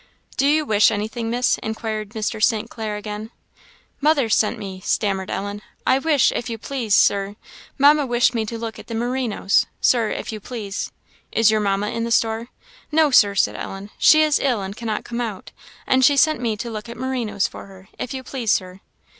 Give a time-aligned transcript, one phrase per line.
[0.35, 2.41] "Do you wish anything, Miss?" inquired Mr.
[2.43, 2.71] St.
[2.71, 3.29] Clair again.
[3.99, 7.35] "Mother sent me," stammered Ellen "I wish, if you please, Sir
[7.77, 10.91] Mamma wished me to look at the merinoes, Sir, if you please."
[11.31, 12.47] "Is your Mamma in the store?"
[12.91, 15.51] "No, Sir," said Ellen, "she is ill, and cannot come out,
[15.85, 18.79] and she sent me to look at merinoes for her, if you please, Sir."